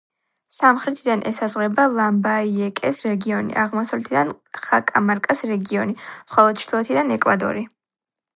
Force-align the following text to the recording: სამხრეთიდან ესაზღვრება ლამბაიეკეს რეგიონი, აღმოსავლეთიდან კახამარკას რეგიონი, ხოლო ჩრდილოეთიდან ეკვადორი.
სამხრეთიდან 0.55 1.19
ესაზღვრება 1.31 1.85
ლამბაიეკეს 1.97 3.01
რეგიონი, 3.09 3.55
აღმოსავლეთიდან 3.65 4.33
კახამარკას 4.61 5.45
რეგიონი, 5.53 5.95
ხოლო 6.35 6.57
ჩრდილოეთიდან 6.65 7.15
ეკვადორი. 7.19 7.65